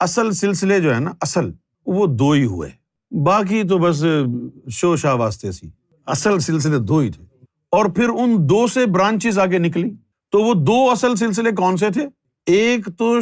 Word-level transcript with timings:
اصل 0.00 0.32
سلسلے 0.32 0.80
جو 0.80 0.94
ہے 0.94 1.00
نا، 1.00 1.10
اصل، 1.20 1.50
وہ 1.86 2.06
دو 2.06 2.30
ہی 2.30 2.44
ہوئے۔ 2.44 2.70
باقی 3.24 3.64
تو 3.64 3.78
بس 3.78 4.04
شو 4.70 4.96
شاہ 4.96 5.14
واسطے 5.14 5.52
سی۔ 5.52 5.68
اصل 6.06 6.38
سلسلے 6.38 6.78
دو 6.78 6.98
ہی 6.98 7.12
تھے۔ 7.12 7.24
اور 7.70 7.84
پھر 7.84 8.08
ان 8.08 8.36
دو 8.48 8.66
سے 8.66 8.86
برانچز 8.86 9.38
آگے 9.38 9.58
نکلی۔ 9.58 9.90
تو 10.30 10.40
وہ 10.40 10.54
دو 10.54 10.90
اصل 10.90 11.16
سلسلے 11.16 11.52
کون 11.52 11.76
سے 11.76 11.90
تھے؟ 11.90 12.08
ایک 12.46 12.88
تو 12.98 13.18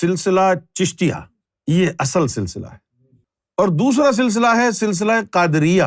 سلسلہ 0.00 0.40
چشتیا 0.74 1.20
یہ 1.66 1.88
اصل 1.98 2.26
سلسلہ 2.26 2.66
ہے۔ 2.66 2.76
اور 3.56 3.68
دوسرا 3.68 4.12
سلسلہ 4.12 4.46
ہے 4.56 4.70
سلسلہ 4.70 5.12
قادریہ۔ 5.30 5.82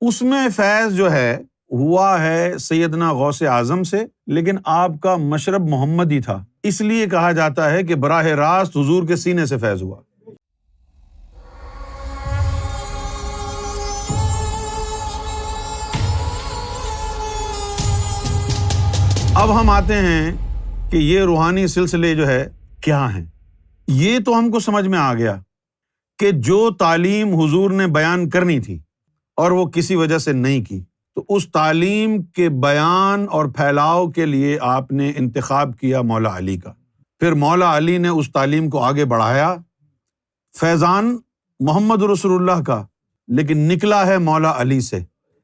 اس 0.00 0.22
میں 0.22 0.48
فیض 0.56 0.94
جو 0.94 1.12
ہے 1.12 1.42
ہوا 1.70 2.22
ہے 2.22 2.58
سیدنا 2.58 3.12
غوث 3.12 3.42
اعظم 3.42 3.82
سے، 3.82 3.96
لیکن 4.26 4.56
آپ 4.64 4.90
کا 5.02 5.16
مشرب 5.16 5.68
محمد 5.68 6.12
ہی 6.12 6.20
تھا۔ 6.20 6.44
اس 6.62 6.80
لیے 6.80 7.06
کہا 7.06 7.32
جاتا 7.32 7.70
ہے 7.70 7.82
کہ 7.82 7.94
براہ 7.94 8.24
راست 8.24 8.76
حضور 8.76 9.06
کے 9.06 9.16
سینے 9.16 9.46
سے 9.46 9.58
فیض 9.58 9.82
ہوا۔ 9.82 10.00
اب 19.34 19.60
ہم 19.60 19.70
آتے 19.70 19.94
ہیں 19.94 20.36
کہ 20.90 20.96
یہ 20.96 21.20
روحانی 21.20 21.66
سلسلے 21.66 22.14
جو 22.14 22.26
ہے 22.28 22.48
کیا 22.80 23.14
ہیں۔ 23.14 23.24
یہ 23.88 24.18
تو 24.18 24.38
ہم 24.38 24.50
کو 24.50 24.60
سمجھ 24.60 24.88
میں 24.88 24.98
آ 24.98 25.14
گیا 25.14 25.36
کہ 26.18 26.30
جو 26.30 26.70
تعلیم 26.70 27.34
حضور 27.34 27.70
نے 27.70 27.86
بیان 27.86 28.28
کرنی 28.28 28.60
تھی 28.60 28.78
اور 29.36 29.50
وہ 29.50 29.66
کسی 29.66 29.94
وجہ 29.94 30.18
سے 30.18 30.32
نہیں 30.32 30.64
کی۔ 30.64 30.82
تو 31.14 31.24
اس 31.28 31.52
تعلیم 31.52 32.22
کے 32.22 32.48
بیان 32.48 33.26
اور 33.30 33.44
پھیلاؤ 33.44 34.10
کے 34.10 34.26
لیے 34.26 34.58
آپ 34.60 34.92
نے 34.92 35.12
انتخاب 35.16 35.78
کیا 35.78 36.02
مولا 36.02 36.36
علی 36.36 36.56
کا۔ 36.56 36.72
پھر 37.20 37.32
مولا 37.32 37.76
علی 37.76 37.98
نے 37.98 38.08
اس 38.08 38.32
تعلیم 38.32 38.70
کو 38.70 38.78
آگے 38.78 39.04
بڑھایا۔ 39.04 39.54
فیضان 40.60 41.18
محمد 41.60 42.02
رسول 42.02 42.32
اللہ 42.40 42.62
کا، 42.62 42.84
لیکن 43.28 43.58
نکلا 43.58 44.06
ہے 44.06 44.18
مولا 44.18 44.52
علی 44.56 44.80
سے۔ 44.80 44.98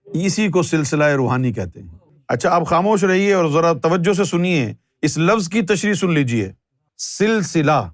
اسی 0.04 0.48
کو 0.48 0.62
سلسلہ 0.62 1.04
روحانی 1.04 1.52
کہتے 1.52 1.82
ہیں۔ 1.82 1.88
اچھا 2.28 2.50
آپ 2.50 2.66
خاموش 2.66 3.04
رہیے 3.04 3.32
اور 3.32 3.48
ذرا 3.48 3.72
توجہ 3.72 4.12
سے 4.12 4.24
سنیے۔ 4.24 4.74
اس 5.02 5.18
لفظ 5.18 5.48
کی 5.48 5.62
تشریح 5.62 5.94
سن 5.94 6.10
لیجیے 6.10 6.52
سلسلہ 6.98 7.90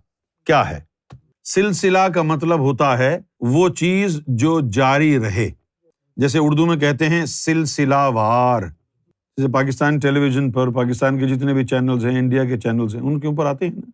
کیا 0.46 0.70
ہے؟ 0.70 0.80
سلسلہ 1.44 2.08
کا 2.14 2.22
مطلب 2.22 2.58
ہوتا 2.60 2.98
ہے 2.98 3.18
وہ 3.40 3.68
چیز 3.68 4.20
جو 4.26 4.60
جاری 4.60 5.18
رہے۔ 5.18 5.50
جیسے 6.16 6.38
اردو 6.38 6.66
میں 6.66 6.76
کہتے 6.76 7.08
ہیں 7.08 7.26
سلسلہ 7.26 7.94
وار 7.94 8.62
جیسے 9.36 9.48
پاکستان 9.48 9.98
ٹیلی 9.98 10.20
ویژن 10.20 10.52
پر 10.52 10.70
پاکستان 10.70 11.18
کے 11.18 11.28
جتنے 11.28 11.54
بھی 11.54 11.66
چینلس 11.66 12.04
ہیں، 12.04 12.18
انڈیا 12.18 12.44
کے 12.44 12.58
چینلس 12.58 12.94
ہیں، 12.94 13.02
ان 13.02 13.20
کے 13.20 13.26
اوپر 13.26 13.46
آتے 13.46 13.64
ہیں 13.66 13.72
نا۔ 13.72 13.90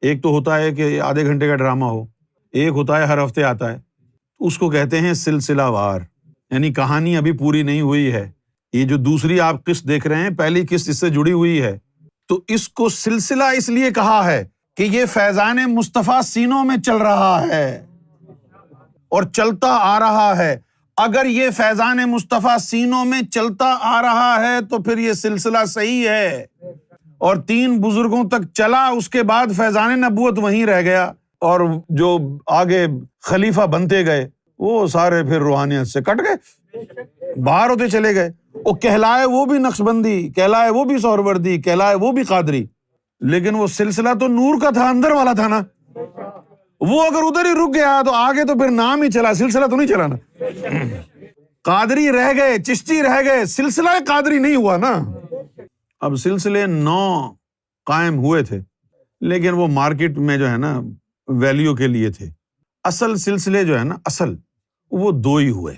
ایک 0.00 0.22
تو 0.22 0.28
ہوتا 0.28 0.58
ہے 0.58 0.74
کہ 0.74 1.00
آدھے 1.00 1.26
گھنٹے 1.26 1.48
کا 1.48 1.56
ڈرامہ 1.56 1.84
ہو، 1.84 2.04
ایک 2.52 2.68
ہوتا 2.68 2.98
ہے 2.98 3.04
ہر 3.04 3.24
ہفتے 3.24 3.44
آتا 3.44 3.72
ہے۔ 3.72 3.78
اس 4.40 4.58
کو 4.58 4.70
کہتے 4.70 5.00
ہیں 5.00 5.14
سلسلہ 5.14 5.62
وار 5.62 6.00
یعنی 6.50 6.72
کہانی 6.72 7.16
ابھی 7.16 7.32
پوری 7.32 7.62
نہیں 7.62 7.80
ہوئی 7.80 8.12
ہے۔ 8.12 8.30
یہ 8.72 8.84
جو 8.84 8.96
دوسری 8.96 9.40
آپ 9.40 9.64
قسط 9.64 9.88
دیکھ 9.88 10.06
رہے 10.06 10.16
ہیں، 10.16 10.30
پہلی 10.30 10.66
قسط 10.70 10.88
اس 10.88 11.00
سے 11.00 11.08
جڑی 11.08 11.32
ہوئی 11.32 11.62
ہے۔ 11.62 11.78
تو 12.28 12.40
اس 12.48 12.68
کو 12.68 12.88
سلسلہ 12.88 13.44
اس 13.44 13.68
لیے 13.68 13.90
کہا 13.90 14.30
ہے 14.30 14.44
کہ 14.76 14.82
یہ 14.82 15.06
فیضان 15.06 15.56
مصطفیٰ 15.66 16.22
سینوں 16.22 16.64
میں 16.64 16.76
چل 16.76 16.96
رہا 16.96 17.44
ہے۔ 17.48 17.86
اور 19.08 19.22
چلتا 19.22 19.68
آ 19.70 20.00
رہا 20.00 20.38
ہے۔ 20.38 20.67
اگر 20.98 21.26
یہ 21.26 21.50
فیضان 21.50 21.96
مصطفیٰ 21.96 22.58
سینوں 22.58 23.04
میں 23.04 23.22
چلتا 23.22 23.78
آ 23.80 24.02
رہا 24.02 24.36
ہے 24.40 24.64
تو 24.70 24.78
پھر 24.82 24.98
یہ 24.98 25.12
سلسلہ 25.12 25.64
صحیح 25.66 26.08
ہے۔ 26.08 26.46
اور 27.18 27.36
تین 27.36 27.80
بزرگوں 27.80 28.24
تک 28.24 28.52
چلا، 28.54 28.88
اس 28.88 29.08
کے 29.08 29.22
بعد 29.22 29.46
فیضان 29.56 30.00
نبوت 30.00 30.38
وہیں 30.38 30.66
رہ 30.66 30.80
گیا۔ 30.80 31.04
اور 31.40 31.60
جو 31.88 32.18
آگے 32.46 32.86
خلیفہ 33.22 33.60
بنتے 33.60 34.06
گئے، 34.06 34.28
وہ 34.58 34.86
سارے 34.86 35.22
پھر 35.22 35.38
روحانیت 35.38 35.86
سے 35.86 36.00
کٹ 36.00 36.20
گئے۔ 36.20 36.58
باہر 37.40 37.70
ہوتے 37.70 37.88
چلے 37.88 38.14
گئے۔ 38.14 38.30
وہ 38.54 38.72
کہلائے 38.72 39.24
وہ 39.24 39.44
بھی 39.44 39.58
نقش 39.58 39.80
بندی 39.80 40.28
کہلائے 40.28 40.70
وہ 40.70 40.84
بھی 40.84 40.98
سوروردی 40.98 41.62
کہلائے 41.62 41.94
وہ 41.94 42.12
بھی 42.12 42.22
قادری۔ 42.22 42.66
لیکن 43.20 43.54
وہ 43.54 43.66
سلسلہ 43.66 44.08
تو 44.20 44.28
نور 44.28 44.60
کا 44.60 44.70
تھا، 44.70 44.88
اندر 44.88 45.10
والا 45.10 45.32
تھا 45.32 45.48
نا۔ 45.48 45.60
وہ 46.80 47.02
اگر 47.02 47.22
ادھر 47.22 47.44
ہی 47.44 47.50
رک 47.50 47.74
گیا 47.74 48.02
تو 48.04 48.12
آگے 48.12 48.46
تو 48.46 48.54
پھر 48.54 48.68
نام 48.68 49.02
ہی 49.02 49.10
چلا، 49.10 49.34
سلسلہ 49.34 49.66
تو 49.66 49.76
نہیں 49.76 49.86
چلا 49.86 50.06
نا۔ 50.06 50.16
قادری 51.62 52.12
رہ 52.12 52.32
گئے، 52.36 52.58
چشتی 52.58 53.02
رہ 53.02 53.22
گئے، 53.24 53.44
سلسلہ 53.44 53.88
قادری 54.06 54.38
نہیں 54.38 54.56
ہوا 54.56 54.76
نا۔ 54.76 55.04
اب 56.00 56.16
سلسلے 56.16 56.66
نو 56.66 57.32
قائم 57.86 58.18
ہوئے 58.18 58.42
تھے، 58.42 58.60
لیکن 59.20 59.50
وہ 59.50 59.66
مارکیٹ 59.66 60.18
میں 60.18 60.36
جو 60.36 60.50
ہے 60.50 60.56
نا، 60.56 60.80
ویلیو 61.28 61.74
کے 61.74 61.86
لیے 61.86 62.10
تھے۔ 62.10 62.26
اصل 62.84 63.16
سلسلے 63.16 63.64
جو 63.64 63.78
ہے 63.78 63.84
نا، 63.84 63.94
اصل، 64.04 64.36
وہ 64.90 65.12
دو 65.12 65.36
ہی 65.36 65.50
ہوئے۔ 65.50 65.76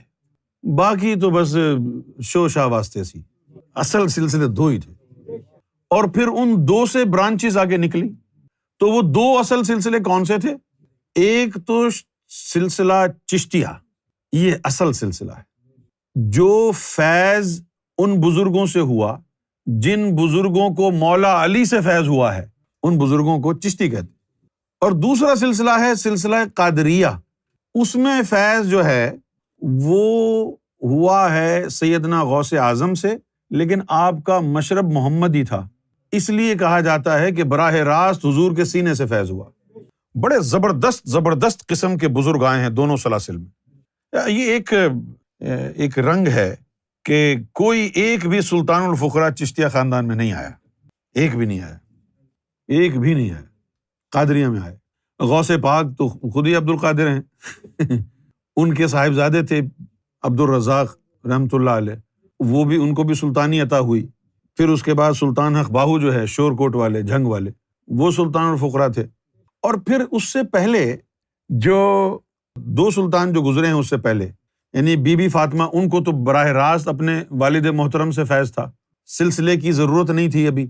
باقی 0.76 1.14
تو 1.14 1.30
بس 1.30 1.56
شو 2.22 2.48
شاہ 2.48 2.66
واسطے 2.66 3.04
سی۔ 3.04 3.20
اصل 3.74 4.08
سلسلے 4.08 4.46
دو 4.46 4.66
ہی 4.66 4.78
تھے۔ 4.78 4.92
اور 5.90 6.04
پھر 6.04 6.28
ان 6.28 6.54
دو 6.56 6.86
سے 6.86 7.04
برانچز 7.04 7.58
آگے 7.58 7.76
نکلی۔ 7.76 8.08
تو 8.78 8.86
وہ 8.86 9.02
دو 9.02 9.38
اصل 9.38 9.64
سلسلے 9.64 9.98
کون 9.98 10.24
سے 10.24 10.38
تھے؟ 10.38 10.54
ایک 11.14 11.56
تو 11.66 11.88
سلسلہ 12.28 12.92
چشتیا 13.26 13.72
یہ 14.32 14.52
اصل 14.64 14.92
سلسلہ 14.92 15.32
ہے۔ 15.32 15.50
جو 16.14 16.70
فیض 16.76 17.62
ان 17.98 18.20
بزرگوں 18.20 18.66
سے 18.66 18.80
ہوا، 18.80 19.18
جن 19.66 20.16
بزرگوں 20.16 20.74
کو 20.74 20.90
مولا 20.90 21.44
علی 21.44 21.64
سے 21.64 21.80
فیض 21.80 22.08
ہوا 22.08 22.36
ہے، 22.36 22.48
ان 22.82 22.98
بزرگوں 22.98 23.38
کو 23.38 23.52
چشتی 23.52 23.90
کہتے 23.90 24.06
اور 24.80 24.92
دوسرا 24.92 25.34
سلسلہ 25.34 25.70
ہے 25.80 25.94
سلسلہ 25.94 26.36
قادریہ۔ 26.54 27.06
اس 27.74 27.96
میں 27.96 28.22
فیض 28.28 28.68
جو 28.68 28.84
ہے، 28.84 29.12
وہ 29.62 30.50
ہوا 30.82 31.34
ہے 31.34 31.68
سیدنا 31.68 32.24
غوث 32.24 32.52
اعظم 32.52 32.94
سے، 32.94 33.16
لیکن 33.50 33.80
آپ 33.88 34.14
کا 34.24 34.40
مشرب 34.40 34.92
محمد 34.92 35.34
ہی 35.34 35.44
تھا۔ 35.44 35.68
اس 36.12 36.30
لیے 36.30 36.54
کہا 36.54 36.80
جاتا 36.80 37.18
ہے 37.18 37.32
کہ 37.32 37.42
براہ 37.44 37.74
راست 37.74 38.26
حضور 38.26 38.56
کے 38.56 38.64
سینے 38.64 38.94
سے 38.94 39.06
فیض 39.06 39.30
ہوا۔ 39.30 39.50
بڑے 40.14 40.40
زبردست 40.40 41.08
زبردست 41.08 41.66
قسم 41.66 41.96
کے 41.96 42.08
بزرگ 42.08 42.44
آئے 42.44 42.62
ہیں 42.62 42.70
دونوں 42.70 42.96
سلاسل 42.96 43.36
میں۔ 43.36 43.50
یہ 44.28 44.44
ایک 44.44 44.72
ایک 45.74 45.98
رنگ 45.98 46.28
ہے 46.28 46.54
کہ 47.04 47.36
کوئی 47.52 47.90
ایک 47.94 48.26
بھی 48.26 48.40
سلطان 48.40 48.82
الفقرا 48.82 49.30
چشتیا 49.30 49.68
خاندان 49.68 50.08
میں 50.08 50.16
نہیں 50.16 50.32
آیا۔ 50.32 50.50
ایک 51.14 51.36
بھی 51.36 51.46
نہیں 51.46 51.60
آیا۔ 51.60 51.78
ایک 52.68 52.98
بھی 52.98 53.14
نہیں 53.14 53.30
آیا۔ 53.30 53.42
قادریہ 54.10 54.46
میں 54.46 54.60
آئے 54.60 54.76
غوث 55.20 55.50
پاک 55.62 55.86
تو 55.98 56.08
خود 56.08 56.46
ہی 56.46 56.54
عبد 56.54 56.70
القادر 56.70 57.08
ہیں۔ 57.08 57.20
ان 58.56 58.74
کے 58.74 58.86
صاحبزادے 58.86 59.42
تھے 59.42 59.60
عبد 60.22 60.40
الرزاق 60.40 60.96
رحمۃ 61.26 61.48
اللہ 61.52 61.70
علیہ۔ 61.70 61.94
وہ 62.40 62.64
بھی، 62.64 62.76
ان 62.76 62.94
کو 62.94 63.02
بھی 63.02 63.14
سلطانی 63.14 63.60
عطا 63.60 63.80
ہوئی۔ 63.80 64.06
پھر 64.56 64.68
اس 64.68 64.82
کے 64.82 64.94
بعد 64.94 65.12
سلطان 65.12 65.56
حق 65.56 65.70
باہو 65.70 65.98
جو 65.98 66.14
ہے، 66.14 66.26
شور 66.26 66.52
کوٹ 66.52 66.76
والے 66.76 67.02
جنگ 67.02 67.26
والے، 67.26 67.50
وہ 67.88 68.10
سلطان 68.10 68.44
الفقرا 68.44 68.88
تھے۔ 68.88 69.06
اور 69.62 69.74
پھر 69.74 70.04
اس 70.10 70.24
سے 70.24 70.42
پہلے 70.42 70.96
جو 71.48 72.18
دو 72.56 72.90
سلطان 72.90 73.32
جو 73.32 73.42
گزرے 73.42 73.66
ہیں 73.66 73.74
اس 73.74 73.90
سے 73.90 73.96
پہلے 73.96 74.30
یعنی 74.72 74.96
بی 74.96 75.16
بی 75.16 75.28
فاطمہ، 75.28 75.62
ان 75.72 75.88
کو 75.88 76.00
تو 76.04 76.12
براہ 76.12 76.46
راست 76.46 76.88
اپنے 76.88 77.24
والد 77.30 77.66
محترم 77.66 78.10
سے 78.10 78.24
فیض 78.24 78.52
تھا۔ 78.52 78.70
سلسلے 79.06 79.56
کی 79.56 79.72
ضرورت 79.72 80.10
نہیں 80.10 80.30
تھی 80.30 80.46
ابھی۔ 80.46 80.66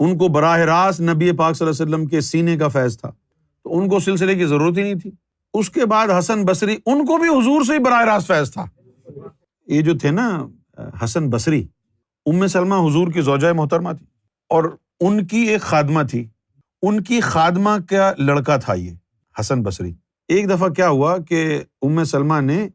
ان 0.00 0.18
کو 0.18 0.28
براہ 0.28 0.58
راست 0.58 1.00
نبی 1.00 1.32
پاک 1.32 1.56
صلی 1.56 1.66
اللہ 1.66 1.82
علیہ 1.82 1.94
وسلم 1.94 2.06
کے 2.06 2.20
سینے 2.20 2.56
کا 2.56 2.68
فیض 2.68 2.98
تھا۔ 2.98 3.10
تو 3.64 3.78
ان 3.78 3.88
کو 3.88 3.98
سلسلے 3.98 4.34
کی 4.34 4.46
ضرورت 4.46 4.78
ہی 4.78 4.82
نہیں 4.82 4.94
تھی۔ 4.94 5.10
اس 5.54 5.70
کے 5.70 5.86
بعد 5.86 6.08
حسن 6.18 6.44
بصری، 6.44 6.76
ان 6.86 7.06
کو 7.06 7.16
بھی 7.18 7.28
حضور 7.28 7.64
سے 7.64 7.72
ہی 7.72 7.78
براہ 7.78 8.04
راست 8.04 8.26
فیض 8.26 8.52
تھا۔ 8.52 8.64
یہ 9.66 9.82
جو 9.82 9.98
تھے 9.98 10.10
نا، 10.10 10.46
حسن 11.04 11.30
بصری، 11.30 11.66
ام 12.26 12.46
سلمہ 12.46 12.74
حضور 12.74 13.08
کی 13.08 13.20
زوجۂ 13.20 13.46
محترمہ 13.46 13.92
تھی۔ 13.92 14.06
اور 14.48 14.64
ان 15.00 15.26
کی 15.26 15.38
ایک 15.38 15.60
خادمہ 15.60 16.02
تھی۔ 16.10 16.26
ان 16.82 17.02
کی 17.02 17.20
خادمہ 17.20 17.70
کا 17.88 18.12
لڑکا 18.18 18.56
تھا 18.56 18.74
یہ؟ 18.74 18.90
حسن 19.40 19.62
بصری۔ 19.62 19.94
ایک 20.28 20.50
دفعہ 20.50 20.68
کیا 20.68 20.88
ہوا 20.88 21.16
کہ 21.18 21.62
ام 21.82 22.04
سلمہ 22.04 22.40
نے 22.40 22.68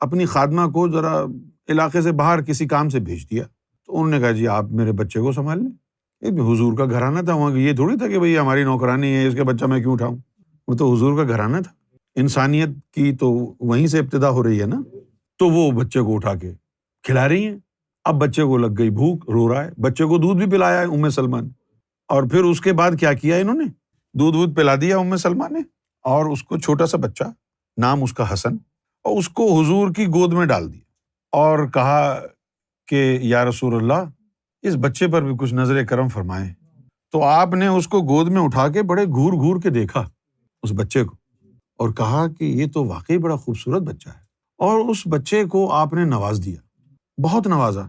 اپنی 0.00 0.24
خادمہ 0.24 0.70
کو 0.70 0.88
ذرا 0.88 1.24
علاقے 1.68 2.00
سے 2.00 2.12
باہر 2.12 2.42
کسی 2.42 2.66
کام 2.66 2.88
سے 2.88 3.00
بھیج 3.00 3.30
دیا۔ 3.30 3.44
تو 3.86 3.96
انہوں 3.96 4.10
نے 4.10 4.18
کہا 4.18 4.30
جی 4.30 4.48
آپ 4.48 4.64
میرے 4.64 4.92
بچے 4.92 5.20
کو 5.20 5.32
سنبھال 5.32 5.58
لیں۔ 5.62 5.70
حضور 6.22 6.76
کا 6.78 6.84
گھرانہ 6.84 7.20
تھا۔ 7.20 7.34
وہاں 7.34 7.56
یہ 7.56 7.72
تھوڑی 7.72 7.96
تھا 7.96 8.08
کہ 8.08 8.18
بھائی 8.18 8.38
ہماری 8.38 8.64
نوکرانی 8.64 9.14
ہے، 9.14 9.26
اس 9.26 9.34
کے 9.34 9.44
بچہ 9.44 9.64
میں 9.64 9.80
کیوں 9.80 9.92
اٹھاؤں؟ 9.92 10.16
وہ 10.68 10.74
تو 10.74 10.94
حضور 10.94 11.24
کا 11.24 11.32
گھرانہ 11.32 11.56
تھا۔ 11.56 11.96
انسانیت 12.16 12.68
کی 12.94 13.16
تو 13.16 13.54
وہیں 13.60 13.86
سے 13.86 13.98
ابتدا 13.98 14.30
ہو 14.30 14.42
رہی 14.42 14.60
ہے 14.60 14.66
نا؟ 14.66 14.82
تو 15.38 15.48
وہ 15.48 15.70
بچے 15.70 16.00
کو 16.00 16.14
اٹھا 16.14 16.34
کے 16.34 16.52
کھلا 17.02 17.28
رہی 17.28 17.46
ہیں۔ 17.46 17.58
اب 18.04 18.14
بچے 18.14 18.42
کو 18.42 18.58
لگ 18.58 18.74
گئی 18.78 18.90
بھوک، 18.90 19.30
رو 19.30 19.54
رہا 19.54 19.64
ہے۔ 19.64 19.70
بچے 19.78 20.04
کو 20.04 20.18
دودھ 20.18 20.38
بھی 20.38 20.50
پلایا 20.50 20.80
ہے 20.80 20.84
ام 20.84 21.08
سلمان 21.08 21.48
اور 22.12 22.22
پھر 22.22 22.44
اس 22.44 22.60
کے 22.60 22.72
بعد 22.72 22.90
کیا 23.00 23.12
کیا 23.12 23.36
انہوں 23.36 23.54
نے؟ 23.54 23.64
دودھ 24.18 24.36
وودھ 24.36 24.54
پلا 24.54 24.74
دیا 24.80 24.98
ام 24.98 25.16
سلمان 25.16 25.52
نے 25.52 25.60
اور 26.02 26.26
اس 26.26 26.42
کو 26.42 26.58
چھوٹا 26.58 26.86
سا 26.86 26.96
بچہ، 26.96 27.24
نام 27.76 28.02
اس 28.02 28.12
کا 28.12 28.32
حسن، 28.32 28.54
اور 29.04 29.18
اس 29.18 29.28
کو 29.28 29.60
حضور 29.60 29.90
کی 29.90 30.06
گود 30.06 30.32
میں 30.32 30.46
ڈال 30.46 30.72
دیا 30.72 30.80
اور 31.32 31.68
کہا 31.68 32.22
کہ 32.86 33.18
یا 33.22 33.44
رسول 33.44 33.74
اللہ، 33.74 34.10
اس 34.62 34.74
بچے 34.80 35.08
پر 35.08 35.22
بھی 35.22 35.32
کچھ 35.38 35.54
نظر 35.54 35.84
کرم 35.84 36.08
فرمائے 36.08 36.54
تو 37.12 37.22
آپ 37.22 37.54
نے 37.54 37.66
اس 37.66 37.88
کو 37.88 38.00
گود 38.00 38.28
میں 38.28 38.42
اٹھا 38.42 38.68
کے 38.68 38.82
بڑے 38.82 39.04
گور 39.04 39.32
گور 39.32 39.60
کے 39.60 39.70
دیکھا 39.70 40.08
اس 40.62 40.72
بچے 40.72 41.04
کو 41.04 41.16
اور 41.78 41.88
کہا 41.88 42.26
کہ 42.38 42.44
یہ 42.44 42.66
تو 42.74 42.84
واقعی 42.84 43.18
بڑا 43.18 43.36
خوبصورت 43.36 43.82
بچہ 43.82 44.08
ہے۔ 44.08 44.22
اور 44.58 44.88
اس 44.88 45.02
بچے 45.06 45.44
کو 45.44 45.72
آپ 45.72 45.92
نے 45.92 46.04
نواز 46.04 46.40
دیا۔ 46.44 46.60
بہت 47.22 47.46
نوازا۔ 47.46 47.82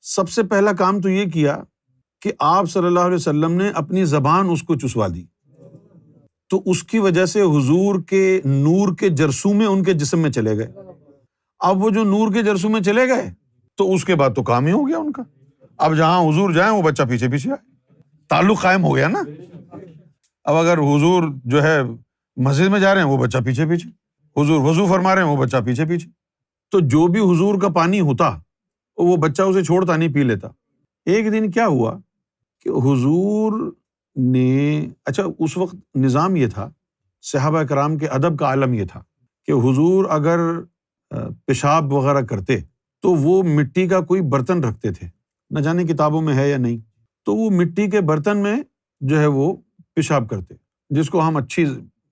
سب 0.00 0.30
سے 0.30 0.42
پہلا 0.42 0.72
کام 0.72 1.00
تو 1.00 1.08
یہ 1.08 1.30
کیا 1.30 1.62
کہ 2.22 2.32
آپ 2.38 2.70
صلی 2.70 2.86
اللہ 2.86 3.00
علیہ 3.00 3.14
وسلم 3.14 3.52
نے 3.52 3.68
اپنی 3.68 4.04
زبان 4.04 4.50
اس 4.50 4.62
کو 4.62 4.74
چسوا 4.74 5.08
دی۔ 5.14 5.24
تو 6.48 6.62
اس 6.66 6.82
کی 6.82 6.98
وجہ 6.98 7.26
سے 7.26 7.40
حضور 7.42 8.02
کے 8.02 8.40
نور 8.44 8.96
کے 8.96 9.08
جرسومے 9.08 9.64
ان 9.64 9.82
کے 9.82 9.92
جسم 9.92 10.18
میں 10.18 10.30
چلے 10.30 10.58
گئے۔ 10.58 10.72
اب 11.58 11.84
وہ 11.84 11.90
جو 11.90 12.04
نور 12.04 12.32
کے 12.32 12.42
جرسو 12.42 12.68
میں 12.68 12.80
چلے 12.80 13.08
گئے، 13.08 13.30
تو 13.76 13.94
اس 13.94 14.04
کے 14.04 14.14
بعد 14.14 14.30
تو 14.36 14.42
کام 14.42 14.66
ہی 14.66 14.72
ہو 14.72 14.88
گیا 14.88 14.98
ان 14.98 15.12
کا۔ 15.12 15.22
اب 15.78 15.96
جہاں 15.96 16.20
حضور 16.20 16.50
جائیں، 16.50 16.72
وہ 16.72 16.82
بچہ 16.82 17.02
پیچھے 17.08 17.28
پیچھے 17.28 17.50
آئے۔ 17.50 17.72
تعلق 18.28 18.60
قائم 18.60 18.84
ہو 18.84 18.96
گیا 18.96 19.08
نا۔ 19.08 19.22
اب 20.44 20.54
اگر 20.56 20.78
حضور 20.78 21.22
جو 21.44 21.62
ہے 21.62 21.78
مسجد 22.36 22.68
میں 22.68 22.80
جا 22.80 22.94
رہے 22.94 23.02
ہیں، 23.02 23.08
وہ 23.08 23.16
بچہ 23.16 23.38
پیچھے 23.44 23.66
پیچھے۔ 23.66 23.90
حضور 24.40 24.60
وضو 24.60 24.86
فرما 24.86 25.14
رہے 25.14 25.22
ہیں، 25.22 25.30
وہ 25.30 25.36
بچہ 25.36 25.56
پیچھے 25.66 25.84
پیچھے۔ 25.84 26.10
تو 26.70 26.80
جو 26.80 27.06
بھی 27.06 27.20
حضور 27.20 27.60
کا 27.60 27.68
پانی 27.68 28.00
ہوتا، 28.00 28.38
وہ 28.96 29.16
بچہ 29.16 29.42
اسے 29.42 29.64
چھوڑتا 29.64 29.96
نہیں، 29.96 30.14
پی 30.14 30.22
لیتا۔ 30.22 30.48
ایک 31.06 31.32
دن 31.32 31.50
کیا 31.50 31.66
ہوا؟ 31.66 31.98
کہ 32.60 32.68
حضور 32.68 33.72
نے 34.16 34.86
اچھا 35.04 35.22
اس 35.38 35.56
وقت 35.56 35.74
نظام 35.94 36.36
یہ 36.36 36.46
تھا، 36.46 36.70
صحابہ 37.22 37.62
کرام 37.62 37.98
کے 37.98 38.06
ادب 38.06 38.38
کا 38.38 38.46
عالم 38.46 38.72
یہ 38.72 38.84
تھا 38.92 39.02
کہ 39.46 39.52
حضور 39.52 40.04
اگر 40.04 40.38
پیشاب 41.46 41.92
وغیرہ 41.92 42.20
کرتے 42.20 42.56
تو 43.02 43.10
وہ 43.10 43.42
مٹی 43.42 43.88
کا 43.88 44.00
کوئی 44.00 44.20
برتن 44.20 44.64
رکھتے 44.64 44.92
تھے۔ 44.92 45.06
نہ 45.50 45.58
جانے 45.58 45.84
کتابوں 45.84 46.22
میں 46.22 46.34
ہے 46.34 46.50
یا 46.50 46.56
نہیں۔ 46.56 46.78
تو 47.24 47.34
وہ 47.34 47.50
مٹی 47.50 47.90
کے 47.90 48.00
برتن 48.00 48.38
میں 48.38 48.56
جو 49.00 49.20
ہے 49.20 49.26
وہ 49.26 49.56
پیشاب 49.94 50.28
کرتے، 50.28 50.54
جس 50.90 51.10
کو 51.10 51.28
ہم 51.28 51.36
اچھی 51.36 51.66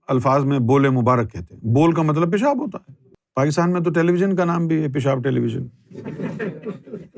الفاظ 0.09 0.45
میں 0.45 0.59
بولے 0.59 0.91
مبارک 0.91 1.33
کہتے 1.33 1.55
ہیں۔ 1.55 1.75
بول 1.75 1.93
کا 1.93 2.03
مطلب 2.03 2.33
پیشاب 2.33 2.59
ہوتا 2.59 2.79
ہے۔ 2.79 3.09
پاکستان 3.35 3.73
میں 3.73 3.81
تو 3.81 3.91
ٹیلی 3.91 4.13
ویژن 4.13 4.37
کا 4.37 4.45
نام 4.45 4.67
بھی 4.67 4.83
ہے، 4.83 4.89
پیشاب 4.89 5.25
ٹیلی 5.25 5.41
ویژن۔ 5.41 5.67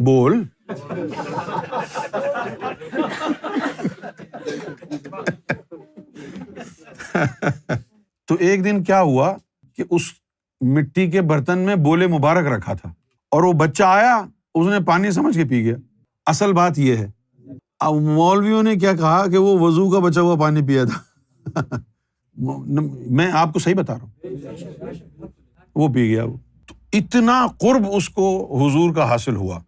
بول 0.05 0.45
تو 8.27 8.35
ایک 8.39 8.65
دن 8.65 8.85
کیا 8.85 9.01
ہوا 9.01 9.35
کہ 9.77 9.85
اس 9.91 10.03
مٹی 10.61 11.11
کے 11.11 11.21
برتن 11.23 11.59
میں 11.59 11.75
بولے 11.75 12.07
مبارک 12.07 12.47
رکھا 12.47 12.75
تھا 12.75 12.89
اور 13.31 13.43
وہ 13.43 13.53
بچہ 13.53 13.83
آیا، 13.83 14.25
اس 14.55 14.67
نے 14.67 14.81
پانی 14.87 15.11
سمجھ 15.11 15.37
کے 15.37 15.45
پی 15.45 15.65
گیا۔ 15.65 15.77
اصل 16.27 16.53
بات 16.53 16.79
یہ 16.79 16.97
ہے۔ 16.97 17.11
اب 17.81 17.95
مولویوں 17.95 18.63
نے 18.63 18.77
کیا 18.77 18.93
کہا 18.93 19.27
کہ 19.27 19.39
وہ 19.39 19.59
وضو 19.59 19.91
کا 19.91 19.99
بچا 19.99 20.21
ہوا 20.21 20.35
پانی 20.35 20.63
پیا 20.63 20.85
تھا۔ 20.85 21.01
میں 23.11 23.33
آپ 23.33 23.53
کو 23.53 23.59
صحیح 23.59 23.75
بتا 23.75 23.95
رہا 23.95 24.03
ہوں۔ 24.03 24.11
وہ 25.75 25.89
پی 25.89 26.09
گیا 26.09 26.25
وہ۔ 26.25 26.37
اتنا 26.93 27.47
قرب 27.59 27.83
اس 27.93 28.09
کو 28.09 28.57
حضور 28.57 28.95
کا 28.95 29.09
حاصل 29.09 29.37
ہوا۔ 29.37 29.61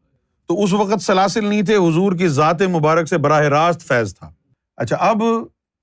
تو 0.51 0.63
اس 0.63 0.73
وقت 0.73 1.03
سلاسل 1.03 1.45
نہیں 1.45 1.63
تھے، 1.63 1.77
حضور 1.77 2.13
کی 2.13 2.29
ذات 2.29 2.63
مبارک 2.63 3.09
سے 3.09 3.19
براہ 3.19 3.41
راست 3.41 3.81
فیض 3.81 4.15
تھا۔ 4.15 4.31
اچھا 4.77 4.97
اب 4.97 5.23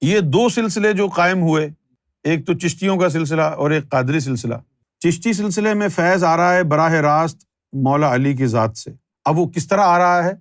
یہ 0.01 0.19
دو 0.19 0.49
سلسلے 0.49 0.93
جو 0.93 1.07
قائم 1.07 1.41
ہوئے، 1.41 1.69
ایک 2.23 2.47
تو 2.47 2.53
چشتیوں 2.53 2.97
کا 2.97 3.09
سلسلہ 3.09 3.41
اور 3.41 3.71
ایک 3.71 3.89
قادری 3.89 4.19
سلسلہ۔ 4.19 4.53
چشتی 4.99 5.33
سلسلے 5.33 5.73
میں 5.73 5.87
فیض 5.87 6.23
آ 6.23 6.37
رہا 6.37 6.53
ہے 6.53 6.63
براہ 6.63 6.93
راست 6.93 7.37
مولا 7.73 8.13
علی 8.13 8.33
کی 8.33 8.45
ذات 8.45 8.77
سے۔ 8.77 8.91
اب 9.25 9.39
وہ 9.39 9.47
کس 9.47 9.67
طرح 9.67 9.81
آ 9.81 9.97
رہا 9.97 10.23
ہے 10.23 10.31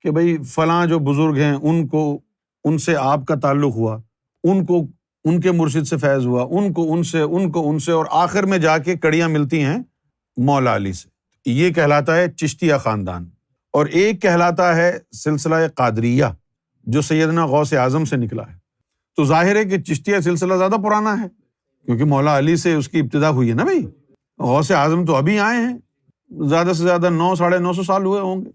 کہ 0.00 0.10
بھائی 0.10 0.38
فلاں 0.38 0.86
جو 0.86 0.98
بزرگ 0.98 1.34
ہیں، 1.42 1.54
ان 1.62 1.86
کو، 1.86 2.18
ان 2.64 2.78
سے 2.78 2.96
آپ 2.96 3.20
کا 3.26 3.34
تعلق 3.34 3.74
ہوا، 3.74 3.98
ان 4.44 4.64
کو، 4.64 4.86
ان 5.24 5.40
کے 5.40 5.50
مرشد 5.50 5.86
سے 5.86 5.96
فیض 5.96 6.26
ہوا، 6.26 6.46
ان 6.50 6.72
کو، 6.72 6.92
ان 6.92 7.02
سے، 7.02 7.20
ان 7.20 7.50
کو، 7.50 7.70
ان 7.70 7.78
سے 7.78 7.92
اور 7.92 8.06
آخر 8.10 8.42
میں 8.42 8.58
جا 8.58 8.78
کے 8.78 8.94
کڑیاں 8.94 9.28
ملتی 9.28 9.62
ہیں 9.62 9.78
مولا 10.36 10.76
علی 10.76 10.92
سے۔ 10.92 11.08
یہ 11.46 11.70
کہلاتا 11.70 12.16
ہے 12.16 12.32
چشتیہ 12.32 12.74
خاندان۔ 12.80 13.35
اور 13.76 13.86
ایک 13.86 14.22
کہلاتا 14.22 14.76
ہے 14.76 14.98
سلسلہ 15.12 15.54
قادریہ، 15.74 16.24
جو 16.84 17.02
سیدنا 17.02 17.46
غوث 17.46 17.72
اعظم 17.72 18.04
سے 18.04 18.16
نکلا 18.16 18.42
ہے۔ 18.42 18.56
تو 19.16 19.24
ظاہر 19.24 19.56
ہے 19.56 19.64
کہ 19.64 19.78
چشتیہ 19.78 20.20
سلسلہ 20.20 20.54
زیادہ 20.54 20.72
پرانا 20.72 21.22
ہے، 21.22 21.28
کیونکہ 21.86 22.04
مولا 22.04 22.38
علی 22.38 22.56
سے 22.56 22.74
اس 22.74 22.88
کی 22.88 23.00
ابتدا 23.00 23.30
ہوئی 23.30 23.48
ہے 23.48 23.54
نا 23.54 23.64
بھائی؟ 23.64 23.86
غوث 24.38 24.70
اعظم 24.70 25.04
تو 25.04 25.16
ابھی 25.16 25.38
آئے 25.38 25.60
ہیں، 25.60 25.78
زیادہ 26.48 26.66
سے 26.66 26.82
زیادہ 26.82 27.10
نو، 27.10 27.34
ساڑھے 27.34 27.58
نو 27.58 27.72
سو 27.72 27.82
سال 27.82 28.04
ہوئے 28.04 28.20
ہوں 28.20 28.44
گے۔ 28.44 28.50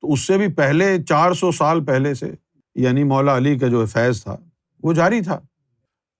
تو 0.00 0.12
اس 0.12 0.20
سے 0.20 0.38
بھی 0.38 0.48
پہلے، 0.48 1.02
چار 1.02 1.32
سو 1.32 1.52
سال 1.52 1.84
پہلے 1.84 2.14
سے 2.14 2.32
یعنی 2.74 3.04
مولا 3.04 3.36
علی 3.36 3.58
کا 3.58 3.66
جو 3.66 3.86
فیض 3.86 4.22
تھا، 4.22 4.36
وہ 4.82 4.92
جاری 4.92 5.20
تھا۔ 5.20 5.40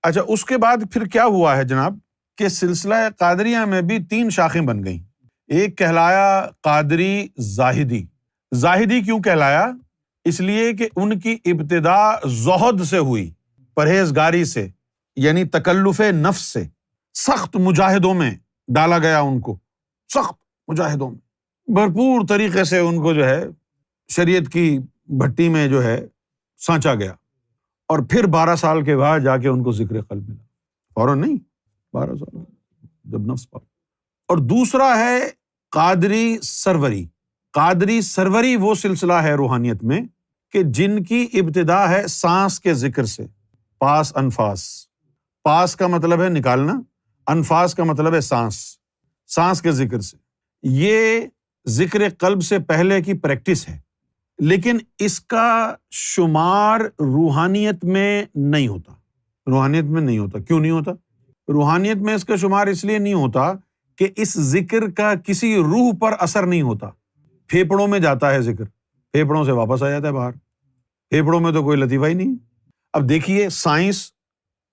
اچھا 0.03 0.21
اس 0.27 0.45
کے 0.45 0.57
بعد 0.57 0.77
پھر 0.91 1.05
کیا 1.05 1.25
ہوا 1.25 1.57
ہے 1.57 1.63
جناب؟ 1.63 1.97
کہ 2.37 2.47
سلسلہ 2.47 2.95
قادریہ 3.17 3.57
میں 3.57 3.81
بھی 3.81 4.03
تین 4.03 4.29
شاخیں 4.29 4.61
بن 4.61 4.83
گئیں۔ 4.83 4.99
ایک 5.47 5.77
کہلایا 5.77 6.47
قادری 6.61 7.27
زاہدی۔ 7.37 8.05
زاہدی 8.53 9.01
کیوں 9.01 9.19
کہلایا؟ 9.19 9.71
اس 10.23 10.39
لیے 10.39 10.73
کہ 10.73 10.89
ان 10.95 11.19
کی 11.19 11.37
ابتدا 11.45 12.27
زہد 12.27 12.83
سے 12.83 12.97
ہوئی، 12.97 13.33
پرہیزگاری 13.75 14.45
سے 14.45 14.67
یعنی 15.15 15.43
تکلف 15.43 16.01
نفس 16.01 16.41
سے۔ 16.41 16.63
سخت 17.13 17.55
مجاہدوں 17.55 18.13
میں 18.13 18.31
ڈالا 18.67 18.97
گیا 18.97 19.19
ان 19.19 19.39
کو، 19.39 19.57
سخت 20.13 20.33
مجاہدوں 20.67 21.11
میں۔ 21.11 21.19
بھرپور 21.73 22.21
طریقے 22.29 22.63
سے 22.63 22.79
ان 22.79 22.97
کو 22.97 23.13
جو 23.13 23.25
ہے، 23.25 23.45
شریعت 24.09 24.53
کی 24.53 24.79
بھٹی 25.05 25.49
میں 25.49 25.67
جو 25.67 25.83
ہے، 25.83 26.07
سانچا 26.57 26.95
گیا۔ 26.95 27.11
اور 27.87 27.99
پھر 28.09 28.23
بارہ 28.23 28.55
سال 28.55 28.83
کے 28.83 28.97
بعد 28.97 29.19
جا 29.19 29.37
کے 29.37 29.47
ان 29.47 29.63
کو 29.63 29.71
ذکر 29.71 30.01
قلب 30.01 30.29
ملا۔ 30.29 30.43
فوراً 30.95 31.21
نہیں، 31.21 31.37
بارہ 31.93 32.15
سال 32.15 32.39
جب 33.03 33.19
نفس 33.21 33.49
پا 33.49 33.59
اور 34.27 34.37
دوسرا 34.37 34.97
ہے، 34.97 35.19
قادری 35.71 36.37
سروری۔ 36.41 37.05
قادری 37.53 38.01
سروری 38.01 38.55
وہ 38.55 38.75
سلسلہ 38.75 39.13
ہے 39.13 39.33
روحانیت 39.33 39.83
میں 39.83 40.01
کہ 40.51 40.63
جن 40.63 41.03
کی 41.03 41.27
ابتدا 41.33 41.89
ہے 41.89 42.07
سانس 42.07 42.59
کے 42.59 42.73
ذکر 42.73 43.05
سے، 43.05 43.25
پاس 43.79 44.11
انفاس۔ 44.15 44.87
پاس 45.43 45.75
کا 45.75 45.87
مطلب 45.87 46.23
ہے 46.23 46.29
نکالنا، 46.29 46.81
انفاس 47.27 47.75
کا 47.75 47.83
مطلب 47.83 48.13
ہے 48.13 48.21
سانس 48.21 48.77
سانس 49.27 49.61
کے 49.61 49.71
ذکر 49.71 49.99
سے۔ 49.99 50.17
یہ 50.63 51.21
ذکر 51.67 52.09
قلب 52.09 52.43
سے 52.43 52.59
پہلے 52.59 53.01
کی 53.01 53.13
پریکٹس 53.13 53.69
ہے، 53.69 53.79
لیکن 54.39 54.77
اس 54.99 55.19
کا 55.19 55.75
شمار 55.91 56.79
روحانیت 56.99 57.85
میں 57.85 58.25
نہیں 58.35 58.67
ہوتا۔ 58.67 58.93
روحانیت 59.47 59.83
میں 59.83 60.01
نہیں 60.01 60.19
ہوتا۔ 60.19 60.39
کیوں 60.39 60.59
نہیں 60.59 60.71
ہوتا؟ 60.71 60.91
روحانیت 61.47 61.97
میں 61.97 62.13
اس 62.13 62.25
کا 62.25 62.35
شمار 62.35 62.67
اس 62.67 62.85
لیے 62.85 62.97
نہیں 62.97 63.13
ہوتا 63.13 63.53
کہ 63.95 64.07
اس 64.15 64.33
ذکر 64.33 64.89
کا 64.89 65.13
کسی 65.25 65.55
روح 65.55 65.91
پر 66.01 66.13
اثر 66.19 66.45
نہیں 66.45 66.61
ہوتا۔ 66.61 66.89
پھیپڑوں 67.47 67.87
میں 67.87 67.99
جاتا 67.99 68.31
ہے 68.31 68.41
ذکر۔ 68.41 68.63
پھیپڑوں 69.13 69.43
سے 69.43 69.51
واپس 69.51 69.83
آ 69.83 69.89
جاتا 69.89 70.07
ہے 70.07 70.13
باہر۔ 70.13 70.31
پھیپڑوں 71.09 71.39
میں 71.39 71.51
تو 71.51 71.63
کوئی 71.63 71.77
لطیفہ 71.77 72.05
ہی 72.05 72.13
نہیں۔ 72.13 72.35
اب 72.93 73.09
دیکھیے، 73.09 73.49
سائنس 73.49 74.11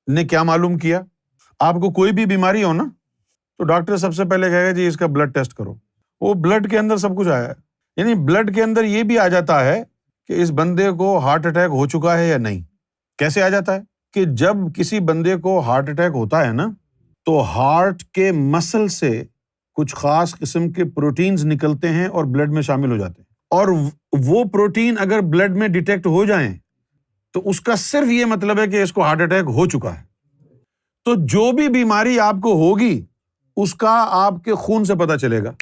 نے 0.09 0.25
کیا 0.25 0.43
معلوم 0.43 0.79
کیا؟ 0.79 1.01
آپ 1.61 1.75
کو 1.75 1.93
کوئی 1.93 2.13
بھی 2.13 2.27
بیماری 2.27 2.63
ہو 2.63 2.73
نا، 2.73 2.85
تو 3.59 3.65
ڈاکٹر 3.65 3.97
سب 3.97 4.15
سے 4.15 4.25
پہلے 4.25 4.49
کہے 4.49 4.67
گا 4.67 4.71
جی 4.71 4.87
اس 4.87 4.97
کا 4.97 5.07
بلڈ 5.07 5.35
ٹیسٹ 5.35 5.55
کرو۔ 5.55 5.75
وہ 6.21 6.35
بلڈ 6.35 6.71
کے 6.71 6.79
اندر 6.79 6.97
سب 6.97 7.17
کچھ 7.17 7.29
آیا 7.29 7.49
ہے۔ 7.49 7.53
یعنی 7.97 8.15
بلڈ 8.15 8.55
کے 8.55 8.63
اندر 8.63 8.85
یہ 8.85 9.03
بھی 9.03 9.19
آ 9.19 9.29
جاتا 9.29 9.65
ہے 9.65 9.83
کہ 10.27 10.33
اس 10.33 10.51
بندے 10.51 10.91
کو 10.91 11.19
ہارٹ 11.19 11.47
اٹیک 11.47 11.71
ہو 11.71 11.87
چکا 11.87 12.19
ہے 12.19 12.29
یا 12.29 12.39
نہیں۔ 12.39 12.61
کیسے 13.19 13.43
آ 13.43 13.49
جاتا 13.49 13.75
ہے؟ 13.75 13.81
کہ 14.13 14.25
جب 14.25 14.55
کسی 14.77 15.01
بندے 15.01 15.37
کو 15.37 15.61
ہارٹ 15.61 15.89
اٹیک 15.89 16.13
ہوتا 16.15 16.47
ہے 16.47 16.53
نا، 16.53 16.67
تو 17.25 17.43
ہارٹ 17.43 18.03
کے 18.03 18.33
مسل 18.33 18.89
سے 18.89 19.25
کچھ 19.75 19.95
خاص 19.95 20.35
قسم 20.35 20.71
کے 20.71 20.85
پروٹینس 20.85 21.45
نکلتے 21.45 21.89
ہیں 21.89 22.07
اور 22.07 22.25
بلڈ 22.25 22.53
میں 22.53 22.63
شامل 22.63 22.91
ہو 22.91 22.97
جاتے 22.97 23.23
ہیں۔ 23.23 23.35
اور 23.51 23.69
وہ 24.27 24.45
پروٹین 24.45 24.95
اگر 24.99 25.21
بلڈ 25.21 25.57
میں 25.57 25.69
ڈیٹیکٹ 25.69 26.07
ہو 26.07 26.25
جائیں 26.25 26.59
تو 27.33 27.49
اس 27.49 27.61
کا 27.61 27.77
صرف 27.77 28.11
یہ 28.11 28.25
مطلب 28.25 28.59
ہے 28.59 28.67
کہ 28.67 28.83
اس 28.83 28.93
کو 28.93 29.03
ہارٹ 29.03 29.21
اٹیک 29.21 29.45
ہو 29.45 29.67
چکا 29.67 29.99
ہے۔ 29.99 30.03
تو 31.05 31.15
جو 31.15 31.53
بھی 31.53 31.69
بیماری 31.69 32.21
آپ 32.21 32.37
کو 32.43 32.53
ہوگی، 32.53 33.05
اس 33.57 33.75
کا 33.75 34.07
آپ 34.11 34.45
کے 34.45 34.55
خون 34.55 34.85
سے 34.85 34.95
پتا 34.95 35.19
چلے 35.19 35.45
گا۔ 35.45 35.53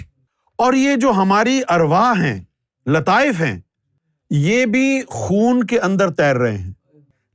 اور 0.57 0.75
یہ 0.75 0.97
جو 0.97 1.11
ہماری 1.11 1.61
ارواہ 1.69 2.23
ہیں، 2.23 2.45
لطائف 2.87 3.41
ہیں، 3.41 3.61
یہ 4.31 4.67
بھی 4.67 5.01
خون 5.07 5.65
کے 5.65 5.81
اندر 5.81 6.11
تیر 6.11 6.37
رہے 6.37 6.59
ہیں۔ 6.59 6.73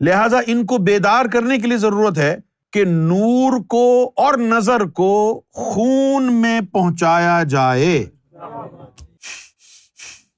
لہذا 0.01 0.37
ان 0.47 0.65
کو 0.65 0.77
بیدار 0.77 1.25
کرنے 1.25 1.57
کے 1.57 1.67
لیے 1.67 1.77
ضرورت 1.77 2.17
ہے 2.17 2.37
کہ 2.77 2.83
نور 2.83 3.59
کو 3.69 4.11
اور 4.15 4.33
نظر 4.37 4.81
کو 4.81 5.41
خون 5.53 6.33
میں 6.33 6.61
پہنچایا 6.61 7.43
جائے۔ 7.43 8.05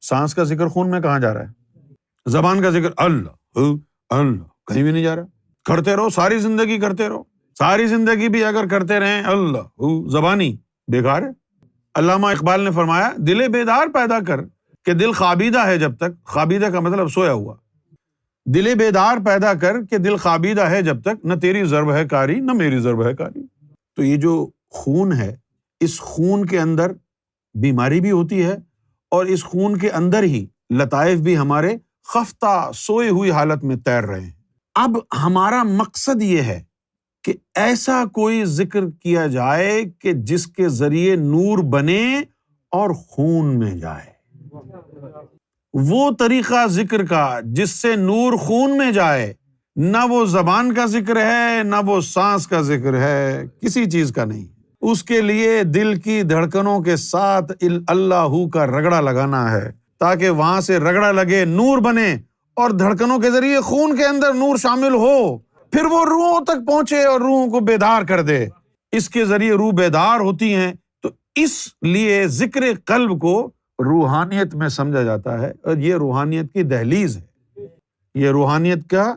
سانس 0.01 0.35
کا 0.35 0.43
ذکر 0.43 0.67
خون 0.67 0.91
میں 0.91 0.99
کہاں 0.99 1.19
جا 1.19 1.33
رہا 1.33 1.41
ہے؟ 1.41 1.47
زبان 2.25 2.61
کا 2.61 2.69
ذکر 2.69 2.89
اللہ 2.97 3.57
اللہ، 4.09 4.43
کہیں 4.67 4.83
بھی 4.83 4.91
نہیں 4.91 5.03
جا 5.03 5.15
رہا۔ 5.15 5.23
کرتے 5.65 5.95
رہو، 5.95 6.09
ساری 6.09 6.39
زندگی 6.39 6.77
کرتے 6.77 7.07
رہو۔ 7.07 7.23
ساری 7.59 7.87
زندگی 7.87 8.29
بھی 8.29 8.43
اگر 8.43 8.67
کرتے 8.67 8.99
رہے 8.99 9.19
اللہ 9.19 9.83
زبانی 10.09 10.57
بےکار 10.87 11.21
ہے۔ 11.21 11.29
علامہ 11.95 12.27
اقبال 12.27 12.61
نے 12.61 12.71
فرمایا، 12.71 13.09
دل 13.17 13.47
بیدار 13.47 13.87
پیدا 13.93 14.19
کر 14.27 14.39
کہ 14.85 14.93
دل 14.93 15.11
خابیدہ 15.11 15.65
ہے 15.65 15.77
جب 15.77 15.95
تک، 15.95 16.25
خابیدہ 16.25 16.65
کا 16.65 16.79
مطلب 16.79 17.07
سویا 17.07 17.33
ہوا۔ 17.33 17.55
دل 18.53 18.73
بیدار 18.75 19.17
پیدا 19.25 19.53
کر 19.53 19.85
کہ 19.89 19.97
دل 19.97 20.17
خابیدہ 20.17 20.61
ہے 20.61 20.81
جب 20.81 21.01
تک 21.01 21.25
نہ 21.25 21.33
تیری 21.33 21.63
ضرب 21.63 21.93
ہے 21.93 22.07
کاری، 22.07 22.39
نہ 22.39 22.51
میری 22.51 22.79
ضرب 22.79 23.07
ہے 23.07 23.13
کاری۔ 23.13 23.47
تو 23.95 24.03
یہ 24.03 24.17
جو 24.17 24.49
خون 24.69 25.13
ہے، 25.13 25.35
اس 25.79 25.99
خون 25.99 26.45
کے 26.45 26.59
اندر 26.59 26.91
بیماری 27.53 27.99
بھی 27.99 28.11
ہوتی 28.11 28.45
ہے 28.45 28.57
اور 29.11 29.25
اس 29.25 29.43
خون 29.43 29.77
کے 29.77 29.89
اندر 29.89 30.23
ہی 30.23 30.45
لطائف 30.75 31.19
بھی 31.19 31.37
ہمارے 31.37 31.77
خفتہ 32.03 32.71
سوئے 32.75 33.09
ہوئی 33.09 33.31
حالت 33.31 33.63
میں 33.63 33.75
تیر 33.75 34.03
رہے 34.03 34.21
ہیں۔ 34.21 34.31
اب 34.75 34.97
ہمارا 35.23 35.63
مقصد 35.63 36.21
یہ 36.21 36.41
ہے 36.41 36.63
کہ 37.23 37.33
ایسا 37.55 38.03
کوئی 38.13 38.45
ذکر 38.45 38.89
کیا 39.03 39.27
جائے 39.27 39.81
کہ 39.99 40.13
جس 40.13 40.47
کے 40.47 40.69
ذریعے 40.69 41.15
نور 41.15 41.57
بنے 41.57 42.21
اور 42.71 42.89
خون 42.89 43.59
میں 43.59 43.71
جائے۔ 43.71 44.18
وہ 45.73 46.11
طریقہ 46.19 46.67
ذکر 46.67 47.05
کا 47.05 47.39
جس 47.43 47.69
سے 47.69 47.95
نور 47.95 48.33
خون 48.33 48.77
میں 48.77 48.91
جائے، 48.91 49.33
نہ 49.75 49.97
وہ 50.09 50.25
زبان 50.25 50.73
کا 50.73 50.85
ذکر 50.85 51.15
ہے، 51.15 51.63
نہ 51.63 51.75
وہ 51.85 52.01
سانس 52.01 52.47
کا 52.47 52.61
ذکر 52.61 52.93
ہے، 52.93 53.45
کسی 53.61 53.85
چیز 53.85 54.11
کا 54.11 54.25
نہیں۔ 54.25 54.45
اس 54.81 55.03
کے 55.03 55.21
لیے 55.21 55.63
دل 55.63 55.99
کی 55.99 56.21
دھڑکنوں 56.21 56.79
کے 56.79 56.95
ساتھ 56.95 57.51
اللہ 57.87 58.47
کا 58.53 58.65
رگڑا 58.65 59.01
لگانا 59.01 59.51
ہے، 59.51 59.71
تاکہ 59.99 60.29
وہاں 60.29 60.61
سے 60.61 60.77
رگڑا 60.77 61.11
لگے، 61.11 61.45
نور 61.45 61.77
بنے 61.77 62.15
اور 62.53 62.69
دھڑکنوں 62.69 63.19
کے 63.19 63.31
ذریعے 63.31 63.59
خون 63.59 63.97
کے 63.97 64.05
اندر 64.05 64.33
نور 64.33 64.57
شامل 64.57 64.93
ہو۔ 64.95 65.37
پھر 65.71 65.85
وہ 65.85 66.05
روحوں 66.05 66.45
تک 66.45 66.67
پہنچے 66.67 67.03
اور 67.03 67.21
روحوں 67.21 67.47
کو 67.47 67.59
بیدار 67.59 68.01
کر 68.01 68.21
دے۔ 68.21 68.47
اس 68.91 69.09
کے 69.09 69.25
ذریعے 69.25 69.51
روح 69.51 69.71
بیدار 69.71 70.19
ہوتی 70.19 70.55
ہیں۔ 70.55 70.73
تو 71.03 71.09
اس 71.35 71.67
لیے 71.81 72.27
ذکر 72.27 72.61
قلب 72.85 73.21
کو 73.21 73.51
روحانیت 73.79 74.55
میں 74.55 74.69
سمجھا 74.69 75.01
جاتا 75.01 75.41
ہے 75.41 75.51
اور 75.63 75.77
یہ 75.77 75.95
روحانیت 75.95 76.53
کی 76.53 76.63
دہلیز 76.63 77.17
ہے۔ 77.17 77.61
یہ 78.15 78.29
روحانیت 78.29 78.89
کا 78.89 79.13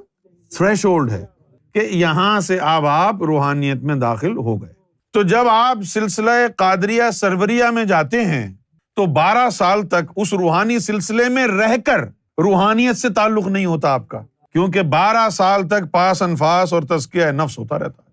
تھریش 0.57 0.85
ہولڈ 0.85 1.11
ہے 1.11 1.27
کہ 1.75 1.79
یہاں 1.79 2.41
سے 2.41 2.59
اب 2.59 2.87
آپ 2.87 3.23
روحانیت 3.23 3.77
میں 3.77 3.95
داخل 3.95 4.37
ہو 4.37 4.63
گئے۔ 4.63 4.73
تو 5.13 5.23
جب 5.23 5.49
آپ 5.51 5.79
سلسلہ 5.85 6.31
قادریا 6.57 7.11
سروریا 7.11 7.71
میں 7.71 7.85
جاتے 7.85 8.25
ہیں، 8.25 8.55
تو 8.97 9.07
بارہ 9.07 9.51
سال 9.51 9.87
تک 9.87 10.13
اس 10.17 10.33
روحانی 10.33 10.79
سلسلے 10.79 11.29
میں 11.29 11.47
رہ 11.47 11.77
کر 11.85 12.01
روحانیت 12.39 12.97
سے 12.97 13.09
تعلق 13.09 13.47
نہیں 13.47 13.67
ہوتا 13.67 13.93
آپ 13.93 14.09
کا، 14.09 14.21
کیونکہ 14.53 14.83
بارہ 14.83 15.31
سال 15.31 15.69
تک 15.69 15.91
پاس 15.91 16.23
انفاس 16.23 16.73
اور 16.73 16.83
تسکیہ 16.83 17.27
نفس 17.27 17.59
ہوتا 17.59 17.79
رہتا۔ 17.79 18.03
ہے 18.07 18.11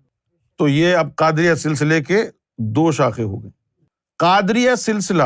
تو 0.58 0.68
یہ 0.68 0.96
اب 0.96 1.16
قادریہ 1.16 1.54
سلسلے 1.54 2.04
کے 2.04 2.24
دو 2.58 2.92
شاخے 2.92 3.22
ہو 3.22 3.42
گئے۔ 3.42 3.50
قادریہ 4.18 4.74
سلسلہ 4.74 5.22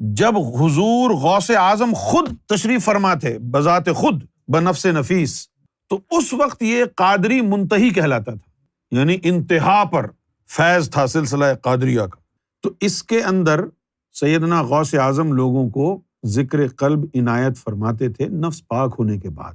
جب 0.00 0.38
حضور 0.38 1.10
غوث 1.10 1.50
اعظم 1.50 1.92
خود 1.94 2.28
تشریف 2.48 2.84
فرما 2.84 3.14
تھے 3.14 3.38
بذات 3.38 3.88
خود، 3.94 4.24
بنفس 4.48 4.86
نفیس، 4.86 5.48
تو 5.88 6.00
اس 6.10 6.32
وقت 6.32 6.62
یہ 6.62 6.84
قادری 6.96 7.40
منتحی 7.40 7.90
کہلاتا 7.90 8.34
تھا 8.34 8.50
یعنی 8.96 9.16
انتہا 9.22 9.84
پر 9.84 10.10
فیض 10.48 10.90
تھا 10.90 11.06
سلسلہ 11.06 11.44
قادریہ 11.62 12.00
کا۔ 12.00 12.20
تو 12.62 12.70
اس 12.80 13.02
کے 13.02 13.22
اندر 13.22 13.64
سیدنا 14.12 14.62
غوث 14.62 14.94
اعظم 14.94 15.32
لوگوں 15.32 15.70
کو 15.70 16.00
ذکر 16.26 16.68
قلب 16.68 17.00
عنایت 17.14 17.56
فرماتے 17.56 18.08
تھے 18.08 18.28
نفس 18.28 18.68
پاک 18.68 18.94
ہونے 18.98 19.18
کے 19.18 19.30
بعد۔ 19.30 19.54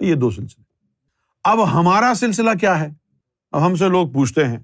یہ 0.00 0.14
دو 0.14 0.30
سلسلے۔ 0.30 0.64
اب 1.44 1.80
ہمارا 1.80 2.12
سلسلہ 2.16 2.50
کیا 2.60 2.80
ہے؟ 2.80 2.88
اب 3.52 3.66
ہم 3.66 3.76
سے 3.76 3.88
لوگ 3.88 4.08
پوچھتے 4.08 4.48
ہیں 4.48 4.58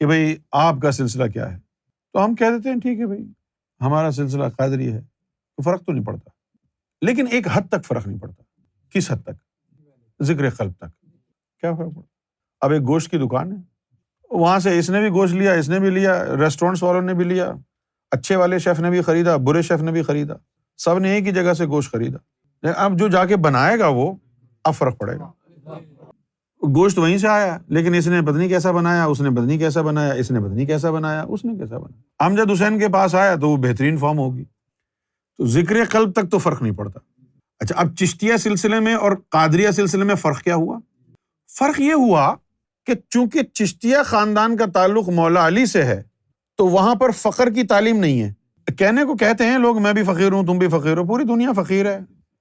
کہ 0.00 0.06
بھائی 0.06 0.36
آپ 0.52 0.74
کا 0.82 0.92
سلسلہ 0.92 1.30
کیا 1.30 1.52
ہے؟ 1.52 1.58
تو 2.12 2.24
ہم 2.24 2.34
کہہ 2.34 2.46
دیتے 2.46 2.68
ہیں، 2.68 2.80
ٹھیک 2.80 3.00
ہے 3.00 3.06
بھائی 3.06 3.24
ہمارا 3.84 4.10
سلسلہ 4.10 4.44
قادری 4.58 4.92
ہے، 4.92 5.00
تو 5.56 5.62
فرق 5.62 5.84
تو 5.84 5.92
نہیں 5.92 6.04
پڑتا۔ 6.04 6.30
لیکن 7.00 7.26
ایک 7.30 7.46
حد 7.52 7.60
تک 7.70 7.84
فرق 7.84 8.06
نہیں 8.06 8.18
پڑتا۔ 8.18 8.42
کس 8.90 9.12
حد 9.12 9.22
تک؟ 9.24 9.62
ذکر 10.22 10.50
قلب 10.50 10.72
تک۔ 10.78 11.06
کیا 11.60 11.72
فرق 11.72 11.94
پڑتا؟ 11.94 12.00
اب 12.60 12.70
ایک 12.70 12.82
گوشت 12.82 13.10
کی 13.10 13.18
دکان 13.18 13.52
ہے۔ 13.52 13.56
وہاں 14.30 14.58
سے 14.58 14.78
اس 14.78 14.90
نے 14.90 15.00
بھی 15.00 15.08
گوشت 15.08 15.34
لیا، 15.34 15.52
اس 15.52 15.68
نے 15.68 15.80
بھی 15.80 15.90
لیا 15.90 16.24
ریسٹورینٹس 16.36 16.82
والوں 16.82 17.02
نے 17.02 17.14
بھی 17.14 17.24
لیا۔ 17.24 17.52
اچھے 18.10 18.36
والے 18.36 18.58
شیف 18.58 18.80
نے 18.80 18.90
بھی 18.90 19.02
خریدا، 19.02 19.36
برے 19.36 19.62
شیف 19.62 19.82
نے 19.82 19.92
بھی 19.92 20.02
خریدا۔ 20.02 20.34
سب 20.76 20.98
نے 20.98 21.10
ایک 21.10 21.26
ہی 21.26 21.32
جگہ 21.32 21.52
سے 21.52 21.66
گوشت 21.66 21.92
خریدا۔ 21.92 22.18
اب 22.76 22.98
جو 22.98 23.08
جا 23.08 23.24
کے 23.24 23.36
بنائے 23.36 23.78
گا 23.78 23.88
وہ، 23.88 24.14
اب 24.64 24.74
فرق 24.74 24.98
پڑے 24.98 25.18
گا۔ 25.18 25.32
گوشت 26.62 26.98
وہیں 26.98 27.18
سے 27.18 27.28
آیا، 27.28 27.58
لیکن 27.68 27.94
اس 27.94 28.06
نے 28.06 28.22
پتنی 28.22 28.48
کیسا 28.48 28.70
بنایا، 28.70 29.04
اس 29.04 29.20
نے 29.20 29.30
پتنی 29.30 29.58
کیسا 29.58 29.82
بنایا، 29.82 30.12
اس 30.12 30.30
نے 30.30 30.40
پتنی 30.40 30.66
کیسا 30.66 30.90
بنایا، 30.90 31.24
اس 31.28 31.44
نے 31.44 31.56
کیسا 31.56 31.78
بنایا۔ 31.78 32.02
امجد 32.18 32.50
حسین 32.50 32.78
کے 32.78 32.88
پاس 32.88 33.14
آیا 33.14 33.34
تو 33.34 33.48
وہ 33.48 33.56
بہترین 33.56 33.96
فارم 33.96 34.18
ہوگی۔ 34.18 34.44
تو 35.38 35.46
ذکر 35.46 35.84
قلب 35.84 36.12
تک 36.12 36.30
تو 36.30 36.38
فرق 36.38 36.62
نہیں 36.62 36.72
پڑتا۔ 36.72 37.00
اچھا 37.60 37.80
اب 37.80 37.96
چشتیا 37.96 38.36
سلسلے 38.36 38.80
میں 38.80 38.94
اور 38.94 39.12
قادریا 39.28 39.72
سلسلے 39.72 40.04
میں 40.04 40.14
فرق 40.14 40.42
کیا 40.42 40.54
ہوا؟ 40.54 40.78
فرق 41.58 41.80
یہ 41.80 41.92
ہوا 41.92 42.34
کہ 42.86 42.92
چونکہ 43.10 43.42
چشتیا 43.42 44.02
خاندان 44.02 44.56
کا 44.56 44.66
تعلق 44.66 45.08
مولا 45.08 45.46
علی 45.46 45.66
سے 45.66 45.82
ہے، 45.82 46.02
تو 46.56 46.68
وہاں 46.68 46.94
پر 46.94 47.10
فخر 47.10 47.50
کی 47.50 47.62
تعلیم 47.62 48.00
نہیں 48.00 48.22
ہے۔ 48.22 48.32
کہنے 48.78 49.04
کو 49.04 49.16
کہتے 49.16 49.46
ہیں 49.46 49.58
لوگ، 49.58 49.82
میں 49.82 49.92
بھی 49.92 50.02
فقیر 50.02 50.32
ہوں، 50.32 50.46
تم 50.46 50.58
بھی 50.58 50.68
فقیر 50.68 50.96
ہو، 50.96 51.04
پوری 51.04 51.24
دنیا 51.24 51.52
فقیر 51.52 51.86
ہے۔ 51.86 51.98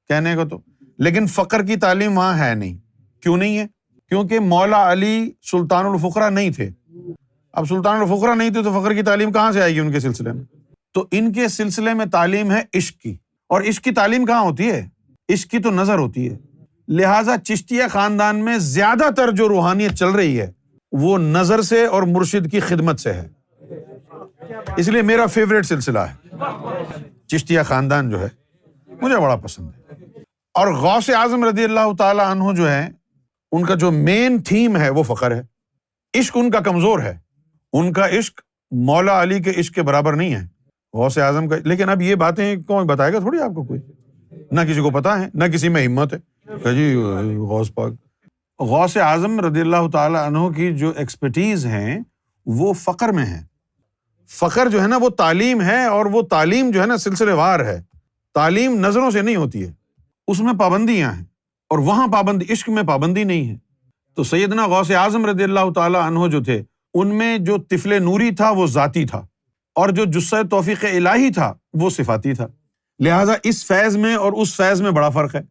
کہنے 0.07 0.35
کو 0.35 0.45
تو۔ 0.45 0.61
لیکن 0.97 1.27
فخر 1.27 1.63
کی 1.63 1.75
تعلیم 1.75 2.17
وہاں 2.17 2.37
ہے 2.37 2.55
نہیں۔ 2.55 2.77
کیوں 3.21 3.37
نہیں 3.37 3.57
ہے؟ 3.57 3.67
کیونکہ 4.09 4.39
مولا 4.39 4.91
علی 4.91 5.31
سلطان 5.51 5.85
الفقرا 5.85 6.29
نہیں 6.29 6.49
تھے۔ 6.49 6.69
اب 7.53 7.67
سلطان 7.67 8.01
الفقرا 8.01 8.35
نہیں 8.35 8.49
تھے 8.49 8.63
تو 8.63 8.81
فخر 8.81 8.93
کی 8.93 9.01
تعلیم 9.01 9.31
کہاں 9.31 9.51
سے 9.51 9.61
آئے 9.61 9.75
گی 9.75 9.79
ان 9.79 9.91
کے 9.91 9.99
سلسلے 9.99 10.31
میں؟ 10.31 10.43
تو 10.93 11.07
ان 11.11 11.33
کے 11.33 11.47
سلسلے 11.47 11.93
میں 11.93 12.05
تعلیم 12.05 12.51
ہے 12.51 12.61
عشق 12.73 12.97
کی۔ 12.97 13.15
اور 13.49 13.61
عشق 13.61 13.83
کی 13.83 13.91
تعلیم 13.91 14.25
کہاں 14.25 14.41
ہوتی 14.41 14.71
ہے؟ 14.71 14.89
عشق 15.33 15.49
کی 15.49 15.59
تو 15.59 15.71
نظر 15.71 15.97
ہوتی 15.97 16.31
ہے۔ 16.31 16.37
لہذا 16.87 17.37
چشتیا 17.37 17.87
خاندان 17.87 18.45
میں 18.45 18.57
زیادہ 18.57 19.13
تر 19.13 19.31
جو 19.31 19.49
روحانیت 19.49 19.91
چل 19.91 20.09
رہی 20.09 20.41
ہے، 20.41 20.51
وہ 20.91 21.17
نظر 21.17 21.61
سے 21.61 21.85
اور 21.85 22.03
مرشد 22.03 22.51
کی 22.51 22.59
خدمت 22.59 22.99
سے 22.99 23.13
ہے۔ 23.13 23.27
اس 24.77 24.87
لیے 24.87 25.01
میرا 25.01 25.25
فیوریٹ 25.25 25.65
سلسلہ 25.65 25.99
ہے۔ 25.99 26.37
چشتیا 27.27 27.63
خاندان 27.63 28.09
جو 28.09 28.21
ہے، 28.21 28.27
مجھے 29.01 29.17
بڑا 29.17 29.35
پسند 29.35 29.69
ہے۔ 29.69 29.93
اور 30.53 30.67
غوث 30.73 31.09
اعظم 31.09 31.43
رضی 31.43 31.63
اللہ 31.63 31.95
تعالیٰ 31.97 32.25
عنہ 32.25 32.43
جو 32.55 32.71
ہے 32.71 32.89
ان 33.51 33.65
کا 33.65 33.75
جو 33.75 33.91
مین 33.91 34.41
تھیم 34.41 34.77
ہے 34.77 34.89
وہ 34.89 35.03
فخر 35.03 35.35
ہے۔ 35.35 35.41
عشق 36.19 36.37
ان 36.37 36.51
کا 36.51 36.59
کمزور 36.59 36.99
ہے۔ 36.99 37.22
ان 37.73 37.93
کا 37.93 38.09
عشق 38.09 38.41
مولا 38.71 39.21
علی 39.21 39.39
کے 39.39 39.51
عشق 39.57 39.73
کے 39.73 39.81
برابر 39.81 40.13
نہیں 40.13 40.35
ہے۔ 40.35 40.47
غوث 40.93 41.17
اعظم 41.17 41.47
کا 41.47 41.55
لیکن 41.63 41.89
اب 41.89 42.01
یہ 42.01 42.15
باتیں 42.15 42.55
کون 42.55 42.87
بتائے 42.87 43.13
گا 43.13 43.19
تھوڑی 43.19 43.39
آپ 43.39 43.55
کو 43.55 43.63
کوئی؟ 43.63 43.81
نہ 44.51 44.61
کسی 44.61 44.81
کو 44.81 44.89
پتا 44.89 45.19
ہے، 45.19 45.27
نہ 45.33 45.43
کسی 45.43 45.69
میں 45.69 45.85
ہمت 45.85 46.13
ہے۔ 46.13 46.19
جی 46.75 46.95
غوث 47.37 47.73
پاک۔ 47.73 47.93
غوث 48.59 48.97
اعظم 48.97 49.39
رضی 49.39 49.61
اللہ 49.61 49.89
تعالیٰ 49.93 50.25
عنہ 50.25 50.49
کی 50.55 50.75
جو 50.75 50.93
ایکسپرٹیز 50.95 51.65
ہیں، 51.65 51.99
وہ 52.45 52.73
فخر 52.73 53.09
میں 53.09 53.25
ہے 53.25 53.41
فخر 54.27 54.69
جو 54.69 54.81
ہے 54.81 54.87
نا، 54.87 54.97
وہ 54.97 55.09
تعلیم 55.09 55.61
ہے 55.61 55.85
اور 55.85 56.05
وہ 56.05 56.21
تعلیم 56.21 56.71
جو 56.71 56.81
ہے 56.81 56.85
نا، 56.85 56.97
سلسلے 56.97 57.31
وار 57.31 57.59
ہے۔ 57.59 57.81
تعلیم 58.33 58.79
نظروں 58.79 59.11
سے 59.11 59.21
نہیں 59.21 59.35
ہوتی 59.35 59.65
ہے۔ 59.65 59.71
اس 60.27 60.39
میں 60.39 60.53
پابندیاں 60.53 61.13
ہیں 61.13 61.23
اور 61.69 61.79
وہاں 61.79 62.07
پابندی، 62.07 62.53
عشق 62.53 62.69
میں 62.69 62.83
پابندی 62.83 63.23
نہیں 63.23 63.49
ہے۔ 63.49 63.55
تو 64.15 64.23
سیدنا 64.23 64.67
غوث 64.67 64.91
اعظم 64.91 65.25
رضی 65.25 65.43
اللہ 65.43 65.71
تعالیٰ 65.75 66.01
عنہ 66.01 66.27
جو 66.31 66.43
تھے 66.43 66.63
ان 66.93 67.17
میں 67.17 67.37
جو 67.37 67.57
طفل 67.57 68.03
نوری 68.03 68.31
تھا 68.31 68.51
وہ 68.51 68.67
ذاتی 68.67 69.05
تھا 69.05 69.25
اور 69.75 69.89
جو 69.89 70.05
جسہ 70.05 70.35
توفیق 70.51 70.85
الہی 70.85 71.29
تھا 71.29 71.53
وہ 71.73 71.89
صفاتی 71.89 72.33
تھا۔ 72.33 72.47
لہٰذا 72.99 73.33
اس 73.43 73.65
فیض 73.65 73.97
میں 73.97 74.15
اور 74.15 74.33
اس 74.33 74.55
فیض 74.55 74.81
میں 74.81 74.91
بڑا 74.91 75.09
فرق 75.09 75.35
ہے۔ 75.35 75.41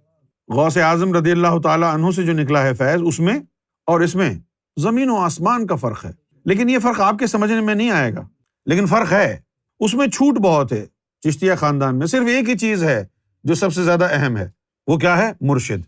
غوث 0.55 0.77
اعظم 0.77 1.13
رضی 1.13 1.31
اللہ 1.31 1.61
تعالیٰ 1.63 1.95
عنہ 1.95 2.11
سے 2.11 2.23
جو 2.23 2.33
نکلا 2.33 2.63
ہے 2.63 2.75
فیض، 2.75 3.01
اس 3.07 3.21
میں 3.21 3.39
اور 3.87 4.01
اس 4.01 4.15
میں 4.15 4.35
زمین 4.81 5.11
و 5.11 5.17
آسمان 5.17 5.67
کا 5.67 5.75
فرق 5.75 6.05
ہے۔ 6.05 6.11
لیکن 6.45 6.71
یہ 6.71 6.79
فرق 6.79 7.01
آپ 7.01 7.19
کے 7.19 7.27
سمجھنے 7.27 7.61
میں 7.61 7.75
نہیں 7.75 7.91
آئے 7.91 8.15
گا۔ 8.15 8.29
لیکن 8.67 8.87
فرق 8.87 9.13
ہے، 9.13 9.41
اس 9.81 9.95
میں 9.95 10.07
چھوٹ 10.07 10.35
بہت 10.39 10.73
ہے۔ 10.73 10.87
چشتیا 11.21 11.55
خاندان 11.55 11.99
میں 11.99 12.07
صرف 12.07 12.27
ایک 12.27 12.49
ہی 12.49 12.59
چیز 12.59 12.85
ہے 12.85 13.07
جو 13.45 13.55
سب 13.55 13.73
سے 13.73 13.85
زیادہ 13.85 14.09
اہم 14.11 14.37
ہے۔ 14.37 14.51
وہ 14.87 14.97
کیا 14.97 15.19
ہے؟ 15.19 15.33
مرشد۔ 15.41 15.81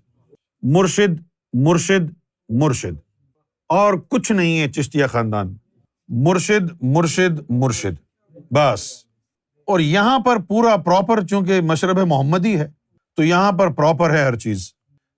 مرشد 0.63 1.21
مرشد 1.53 2.11
مرشد۔ 2.49 3.04
اور 3.69 3.95
کچھ 3.95 4.33
نہیں 4.33 4.61
ہے 4.61 4.69
چشتیا 4.73 5.07
خاندان۔ 5.07 5.57
مرشد 6.09 6.83
مرشد 6.83 7.51
مرشد۔ 7.51 8.27
بس۔ 8.51 9.05
اور 9.67 9.81
یہاں 9.81 10.19
پر 10.19 10.37
پورا 10.37 10.77
پراپر 10.77 11.27
چونکہ 11.27 11.61
مشرب 11.61 11.99
محمدی 11.99 12.59
ہے، 12.59 12.71
تو 13.17 13.25
یہاں 13.25 13.53
پر 13.53 13.71
پراپر 13.71 14.11
ہے 14.11 14.23
ہر 14.23 14.37
چیز۔ 14.37 14.73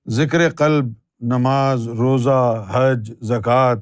ذکر 0.08 0.50
قلب، 0.50 0.84
نماز، 1.20 1.88
روزہ، 1.88 2.66
حج، 2.70 3.12
زکوٰۃ۔ 3.20 3.76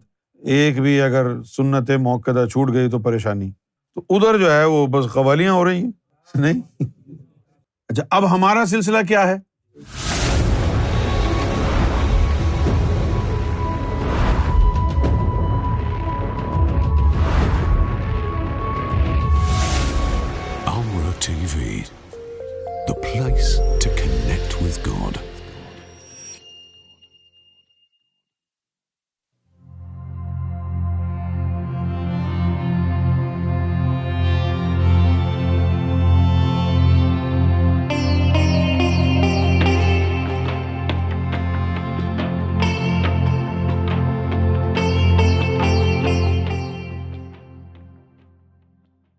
ایک 0.45 0.81
بھی 0.81 1.01
اگر 1.01 1.43
سنت 1.43 1.91
موقع 1.91 2.31
چھوٹ 2.31 2.73
گئی 2.73 2.91
تو 2.91 2.99
پریشانی۔ 2.99 3.51
تو 3.95 4.03
ادھر 4.11 4.39
جو 4.39 4.53
ہے 4.53 4.65
وہ 4.65 4.87
بس 4.87 5.13
قوالیاں 5.13 5.53
ہو 5.53 5.65
رہی 5.65 5.83
ہیں۔ 5.85 5.91
نہیں؟ 6.35 6.83
اچھا 7.89 8.03
اب 8.11 8.35
ہمارا 8.35 8.67
سلسلہ 8.67 8.99
کیا 9.09 9.29
ہے؟ 9.29 9.37
TV 21.55 21.81
the 22.89 22.95
place 22.95 23.57
to 23.81 23.91
connect 23.97 24.55
with 24.63 24.89
God 24.89 25.19